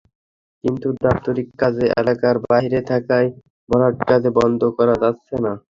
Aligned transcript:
কিন্তু 0.63 0.87
দাপ্তরিক 1.03 1.47
কাজে 1.61 1.85
এলাকার 2.01 2.35
বাইরে 2.45 2.79
থাকায় 2.89 3.29
ভরাটকাজ 3.69 4.23
বন্ধ 4.37 4.61
করা 4.77 4.95
যাচ্ছে 5.03 5.35
না। 5.43 5.51